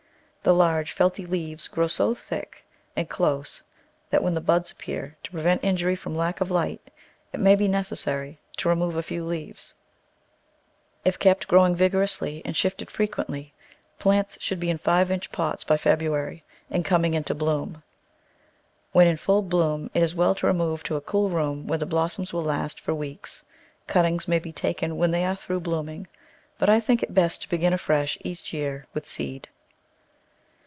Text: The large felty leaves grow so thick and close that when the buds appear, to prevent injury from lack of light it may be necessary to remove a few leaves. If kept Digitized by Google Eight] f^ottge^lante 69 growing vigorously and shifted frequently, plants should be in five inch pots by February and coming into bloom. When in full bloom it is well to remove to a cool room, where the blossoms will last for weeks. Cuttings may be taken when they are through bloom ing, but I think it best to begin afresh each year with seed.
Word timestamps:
The 0.43 0.53
large 0.55 0.95
felty 0.95 1.29
leaves 1.29 1.67
grow 1.67 1.85
so 1.85 2.15
thick 2.15 2.65
and 2.95 3.07
close 3.07 3.61
that 4.09 4.23
when 4.23 4.33
the 4.33 4.41
buds 4.41 4.71
appear, 4.71 5.15
to 5.21 5.29
prevent 5.29 5.63
injury 5.63 5.95
from 5.95 6.15
lack 6.15 6.41
of 6.41 6.49
light 6.49 6.81
it 7.31 7.39
may 7.39 7.55
be 7.55 7.67
necessary 7.67 8.39
to 8.57 8.67
remove 8.67 8.95
a 8.95 9.03
few 9.03 9.23
leaves. 9.23 9.75
If 11.05 11.19
kept 11.19 11.19
Digitized 11.19 11.19
by 11.19 11.19
Google 11.19 11.21
Eight] 11.21 11.21
f^ottge^lante 11.21 11.41
69 11.41 11.49
growing 11.49 11.75
vigorously 11.75 12.41
and 12.43 12.57
shifted 12.57 12.89
frequently, 12.89 13.53
plants 13.99 14.41
should 14.41 14.59
be 14.59 14.71
in 14.71 14.79
five 14.79 15.11
inch 15.11 15.31
pots 15.31 15.63
by 15.63 15.77
February 15.77 16.43
and 16.71 16.83
coming 16.83 17.13
into 17.13 17.35
bloom. 17.35 17.83
When 18.93 19.05
in 19.05 19.17
full 19.17 19.43
bloom 19.43 19.91
it 19.93 20.01
is 20.01 20.15
well 20.15 20.33
to 20.33 20.47
remove 20.47 20.81
to 20.85 20.95
a 20.95 21.01
cool 21.01 21.29
room, 21.29 21.67
where 21.67 21.77
the 21.77 21.85
blossoms 21.85 22.33
will 22.33 22.41
last 22.43 22.79
for 22.79 22.95
weeks. 22.95 23.45
Cuttings 23.85 24.27
may 24.27 24.39
be 24.39 24.51
taken 24.51 24.97
when 24.97 25.11
they 25.11 25.23
are 25.23 25.35
through 25.35 25.59
bloom 25.59 25.87
ing, 25.89 26.07
but 26.57 26.67
I 26.67 26.79
think 26.79 27.03
it 27.03 27.13
best 27.13 27.43
to 27.43 27.49
begin 27.49 27.73
afresh 27.73 28.17
each 28.21 28.51
year 28.51 28.87
with 28.95 29.05
seed. 29.05 29.47